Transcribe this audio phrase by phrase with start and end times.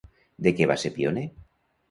[0.47, 1.27] De què va ser pioner?